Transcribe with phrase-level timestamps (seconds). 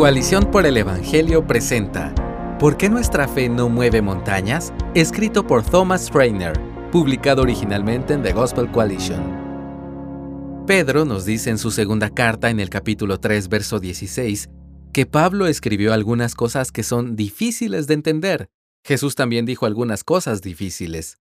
[0.00, 2.14] Coalición por el Evangelio presenta
[2.58, 4.72] ¿Por qué nuestra fe no mueve montañas?
[4.94, 6.58] Escrito por Thomas Trainer,
[6.90, 10.64] publicado originalmente en The Gospel Coalition.
[10.66, 14.48] Pedro nos dice en su segunda carta en el capítulo 3, verso 16,
[14.94, 18.48] que Pablo escribió algunas cosas que son difíciles de entender.
[18.82, 21.18] Jesús también dijo algunas cosas difíciles.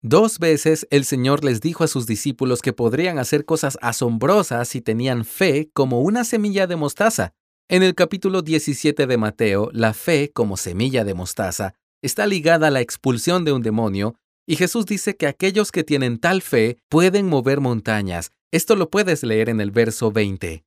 [0.00, 4.80] Dos veces el Señor les dijo a sus discípulos que podrían hacer cosas asombrosas si
[4.80, 7.34] tenían fe como una semilla de mostaza.
[7.72, 11.72] En el capítulo 17 de Mateo, la fe como semilla de mostaza
[12.02, 14.14] está ligada a la expulsión de un demonio,
[14.46, 18.30] y Jesús dice que aquellos que tienen tal fe pueden mover montañas.
[18.52, 20.64] Esto lo puedes leer en el verso 20.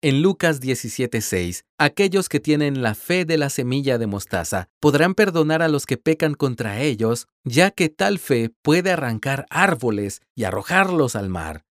[0.00, 5.60] En Lucas 17:6, aquellos que tienen la fe de la semilla de mostaza podrán perdonar
[5.60, 11.16] a los que pecan contra ellos, ya que tal fe puede arrancar árboles y arrojarlos
[11.16, 11.65] al mar.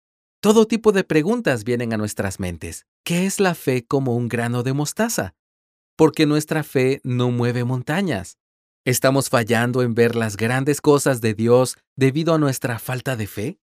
[0.44, 2.84] Todo tipo de preguntas vienen a nuestras mentes.
[3.02, 5.34] ¿Qué es la fe como un grano de mostaza?
[5.96, 8.36] Porque nuestra fe no mueve montañas.
[8.84, 13.58] ¿Estamos fallando en ver las grandes cosas de Dios debido a nuestra falta de fe?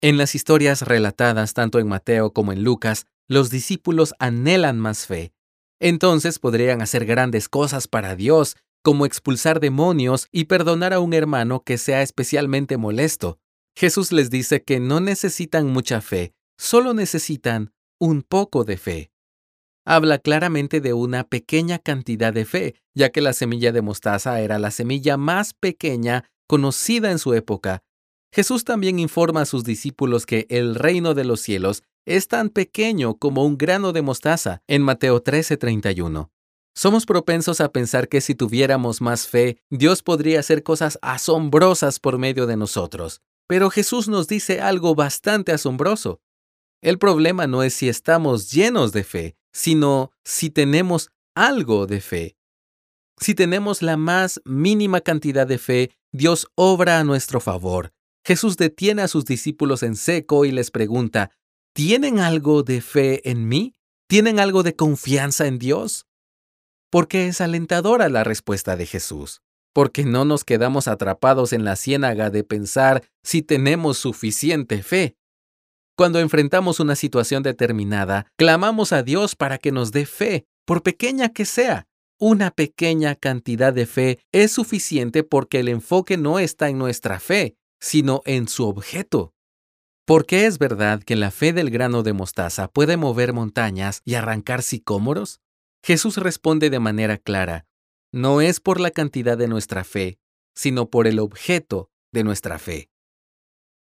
[0.00, 5.32] En las historias relatadas tanto en Mateo como en Lucas, los discípulos anhelan más fe.
[5.78, 11.62] Entonces podrían hacer grandes cosas para Dios, como expulsar demonios y perdonar a un hermano
[11.62, 13.38] que sea especialmente molesto.
[13.78, 19.12] Jesús les dice que no necesitan mucha fe, solo necesitan un poco de fe.
[19.86, 24.58] Habla claramente de una pequeña cantidad de fe, ya que la semilla de mostaza era
[24.58, 27.84] la semilla más pequeña conocida en su época.
[28.34, 33.14] Jesús también informa a sus discípulos que el reino de los cielos es tan pequeño
[33.14, 36.32] como un grano de mostaza en Mateo 13:31.
[36.74, 42.18] Somos propensos a pensar que si tuviéramos más fe, Dios podría hacer cosas asombrosas por
[42.18, 43.22] medio de nosotros.
[43.48, 46.20] Pero Jesús nos dice algo bastante asombroso.
[46.80, 52.36] El problema no es si estamos llenos de fe, sino si tenemos algo de fe.
[53.18, 57.92] Si tenemos la más mínima cantidad de fe, Dios obra a nuestro favor.
[58.24, 61.32] Jesús detiene a sus discípulos en seco y les pregunta,
[61.72, 63.74] ¿Tienen algo de fe en mí?
[64.08, 66.06] ¿Tienen algo de confianza en Dios?
[66.90, 69.42] Porque es alentadora la respuesta de Jesús,
[69.72, 75.16] porque no nos quedamos atrapados en la ciénaga de pensar si tenemos suficiente fe.
[75.96, 81.30] Cuando enfrentamos una situación determinada, clamamos a Dios para que nos dé fe, por pequeña
[81.30, 81.88] que sea.
[82.20, 87.56] Una pequeña cantidad de fe es suficiente porque el enfoque no está en nuestra fe,
[87.80, 89.34] sino en su objeto.
[90.04, 94.14] ¿Por qué es verdad que la fe del grano de mostaza puede mover montañas y
[94.14, 95.40] arrancar sicómoros?
[95.84, 97.66] Jesús responde de manera clara,
[98.12, 100.18] no es por la cantidad de nuestra fe,
[100.54, 102.90] sino por el objeto de nuestra fe.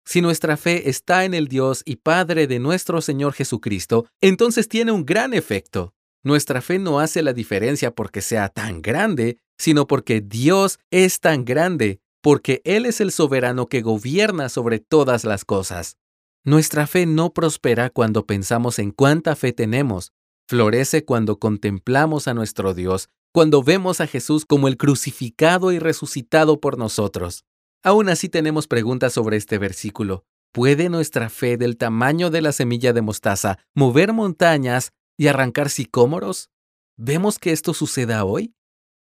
[0.04, 4.92] Si nuestra fe está en el Dios y Padre de nuestro Señor Jesucristo, entonces tiene
[4.92, 5.94] un gran efecto.
[6.24, 11.44] Nuestra fe no hace la diferencia porque sea tan grande, sino porque Dios es tan
[11.44, 15.96] grande, porque Él es el soberano que gobierna sobre todas las cosas.
[16.44, 20.12] Nuestra fe no prospera cuando pensamos en cuánta fe tenemos,
[20.48, 26.60] florece cuando contemplamos a nuestro Dios, cuando vemos a Jesús como el crucificado y resucitado
[26.60, 27.44] por nosotros.
[27.82, 30.24] Aún así tenemos preguntas sobre este versículo.
[30.52, 36.50] ¿Puede nuestra fe del tamaño de la semilla de mostaza mover montañas y arrancar sicómoros?
[36.98, 38.54] ¿Vemos que esto suceda hoy?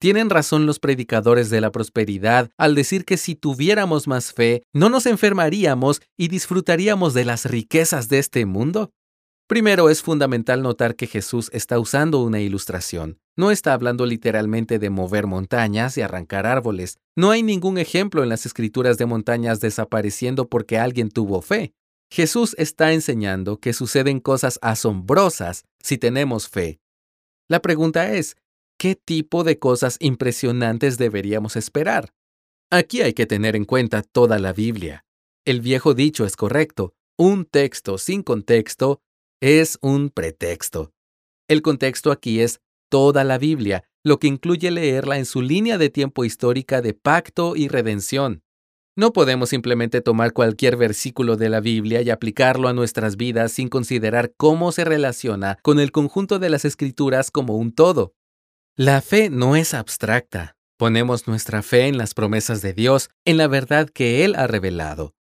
[0.01, 4.89] ¿Tienen razón los predicadores de la prosperidad al decir que si tuviéramos más fe, no
[4.89, 8.91] nos enfermaríamos y disfrutaríamos de las riquezas de este mundo?
[9.49, 13.17] Primero, es fundamental notar que Jesús está usando una ilustración.
[13.35, 16.99] No está hablando literalmente de mover montañas y arrancar árboles.
[17.15, 21.73] No hay ningún ejemplo en las escrituras de montañas desapareciendo porque alguien tuvo fe.
[22.11, 26.79] Jesús está enseñando que suceden cosas asombrosas si tenemos fe.
[27.47, 28.37] La pregunta es,
[28.77, 32.13] ¿Qué tipo de cosas impresionantes deberíamos esperar?
[32.69, 35.05] Aquí hay que tener en cuenta toda la Biblia.
[35.43, 36.93] El viejo dicho es correcto.
[37.17, 39.01] Un texto sin contexto
[39.41, 40.91] es un pretexto.
[41.47, 45.89] El contexto aquí es toda la Biblia, lo que incluye leerla en su línea de
[45.89, 48.43] tiempo histórica de pacto y redención.
[48.95, 53.69] No podemos simplemente tomar cualquier versículo de la Biblia y aplicarlo a nuestras vidas sin
[53.69, 58.13] considerar cómo se relaciona con el conjunto de las escrituras como un todo.
[58.75, 60.57] La fe no es abstracta.
[60.77, 65.13] Ponemos nuestra fe en las promesas de Dios, en la verdad que Él ha revelado.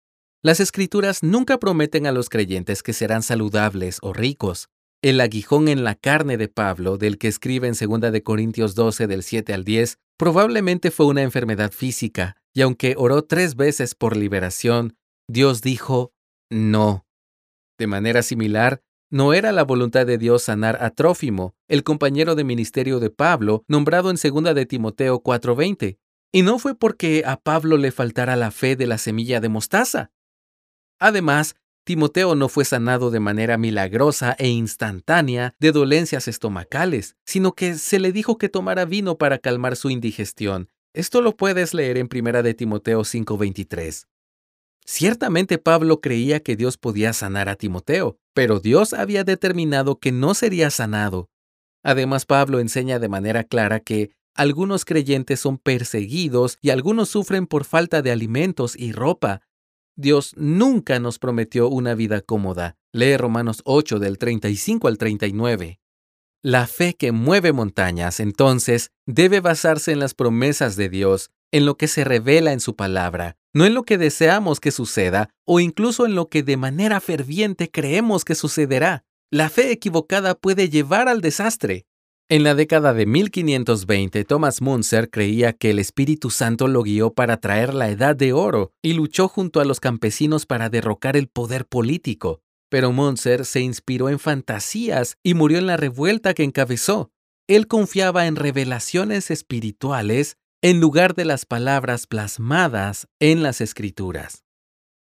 [0.48, 4.70] Las escrituras nunca prometen a los creyentes que serán saludables o ricos.
[5.02, 9.06] El aguijón en la carne de Pablo, del que escribe en 2 de Corintios 12
[9.08, 14.16] del 7 al 10, probablemente fue una enfermedad física, y aunque oró tres veces por
[14.16, 14.96] liberación,
[15.28, 16.14] Dios dijo
[16.50, 17.04] no.
[17.78, 18.80] De manera similar,
[19.10, 23.64] No era la voluntad de Dios sanar a Trófimo, el compañero de ministerio de Pablo,
[23.68, 25.98] nombrado en 2 de Timoteo 4:20.
[26.32, 30.10] Y no fue porque a Pablo le faltara la fe de la semilla de mostaza.
[30.98, 37.76] Además, Timoteo no fue sanado de manera milagrosa e instantánea de dolencias estomacales, sino que
[37.76, 40.68] se le dijo que tomara vino para calmar su indigestión.
[40.92, 44.06] Esto lo puedes leer en 1 de Timoteo 5:23.
[44.84, 50.34] Ciertamente Pablo creía que Dios podía sanar a Timoteo, pero Dios había determinado que no
[50.34, 51.28] sería sanado.
[51.82, 57.64] Además, Pablo enseña de manera clara que algunos creyentes son perseguidos y algunos sufren por
[57.64, 59.42] falta de alimentos y ropa,
[59.98, 62.76] Dios nunca nos prometió una vida cómoda.
[62.92, 65.80] Lee Romanos 8 del 35 al 39.
[66.40, 71.76] La fe que mueve montañas, entonces, debe basarse en las promesas de Dios, en lo
[71.76, 76.06] que se revela en su palabra, no en lo que deseamos que suceda o incluso
[76.06, 79.04] en lo que de manera ferviente creemos que sucederá.
[79.32, 81.86] La fe equivocada puede llevar al desastre.
[82.30, 87.38] En la década de 1520, Thomas Munzer creía que el Espíritu Santo lo guió para
[87.38, 91.64] traer la Edad de Oro y luchó junto a los campesinos para derrocar el poder
[91.64, 92.42] político.
[92.68, 97.10] Pero Munzer se inspiró en fantasías y murió en la revuelta que encabezó.
[97.46, 104.44] Él confiaba en revelaciones espirituales en lugar de las palabras plasmadas en las escrituras.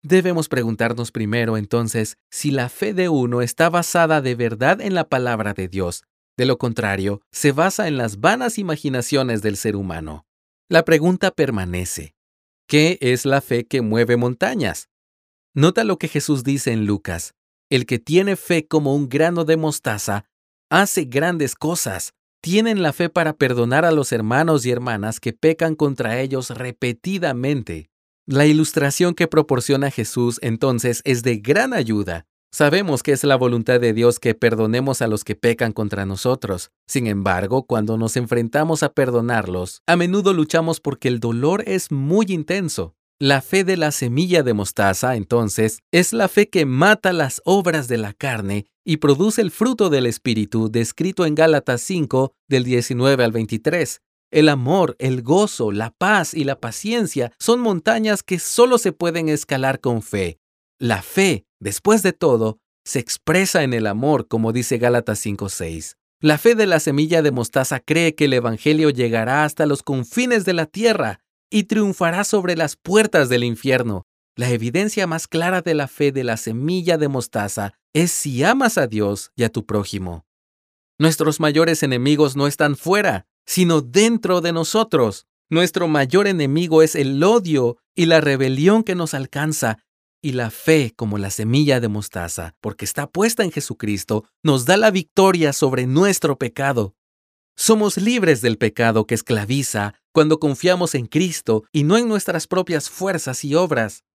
[0.01, 5.07] Debemos preguntarnos primero entonces si la fe de uno está basada de verdad en la
[5.09, 6.05] palabra de Dios
[6.37, 10.25] de lo contrario, se basa en las vanas imaginaciones del ser humano.
[10.69, 12.15] La pregunta permanece.
[12.67, 14.89] ¿Qué es la fe que mueve montañas?
[15.53, 17.35] Nota lo que Jesús dice en Lucas.
[17.69, 20.25] El que tiene fe como un grano de mostaza
[20.69, 22.13] hace grandes cosas.
[22.41, 27.89] Tienen la fe para perdonar a los hermanos y hermanas que pecan contra ellos repetidamente.
[28.25, 32.25] La ilustración que proporciona Jesús entonces es de gran ayuda.
[32.53, 36.69] Sabemos que es la voluntad de Dios que perdonemos a los que pecan contra nosotros.
[36.87, 42.27] Sin embargo, cuando nos enfrentamos a perdonarlos, a menudo luchamos porque el dolor es muy
[42.29, 42.93] intenso.
[43.19, 47.87] La fe de la semilla de mostaza, entonces, es la fe que mata las obras
[47.87, 53.23] de la carne y produce el fruto del Espíritu descrito en Gálatas 5 del 19
[53.23, 53.99] al 23.
[54.29, 59.27] El amor, el gozo, la paz y la paciencia son montañas que solo se pueden
[59.27, 60.37] escalar con fe.
[60.83, 65.95] La fe Después de todo, se expresa en el amor, como dice Gálatas 5:6.
[66.19, 70.43] La fe de la semilla de mostaza cree que el Evangelio llegará hasta los confines
[70.43, 74.03] de la tierra y triunfará sobre las puertas del infierno.
[74.35, 78.77] La evidencia más clara de la fe de la semilla de mostaza es si amas
[78.77, 80.25] a Dios y a tu prójimo.
[80.99, 85.27] Nuestros mayores enemigos no están fuera, sino dentro de nosotros.
[85.49, 89.77] Nuestro mayor enemigo es el odio y la rebelión que nos alcanza
[90.23, 94.77] y la fe como la semilla de mostaza, porque está puesta en Jesucristo, nos da
[94.77, 96.95] la victoria sobre nuestro pecado.
[97.57, 102.89] Somos libres del pecado que esclaviza cuando confiamos en Cristo y no en nuestras propias
[102.89, 104.05] fuerzas y obras.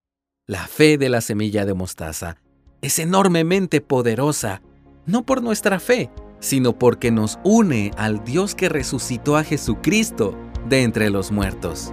[0.46, 2.38] La fe de la semilla de mostaza
[2.80, 4.62] es enormemente poderosa,
[5.04, 6.10] no por nuestra fe,
[6.40, 10.34] sino porque nos une al Dios que resucitó a Jesucristo
[10.68, 11.92] de entre los muertos.